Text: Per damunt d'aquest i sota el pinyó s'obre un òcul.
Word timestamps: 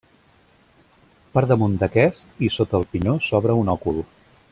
Per 1.35 1.43
damunt 1.51 1.75
d'aquest 1.83 2.41
i 2.47 2.49
sota 2.57 2.79
el 2.83 2.87
pinyó 2.95 3.15
s'obre 3.27 3.59
un 3.65 3.71
òcul. 3.79 4.01